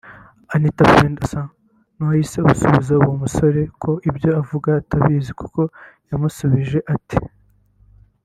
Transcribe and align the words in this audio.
Anita 0.53 0.83
Pendo 0.93 1.19
asa 1.25 1.41
nuwahise 1.95 2.37
asubiza 2.51 2.91
uyu 3.01 3.21
musore 3.23 3.61
ko 3.81 3.91
ibyo 4.09 4.29
avuga 4.41 4.69
atabizi 4.81 5.31
kuko 5.41 5.61
yamusubije 6.09 6.79
ati 6.95 7.17